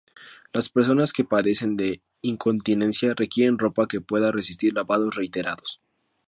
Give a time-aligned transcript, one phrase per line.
[0.51, 5.79] Las personas que padecen de incontinencia requieren ropa que pueda resistir lavados reiterados.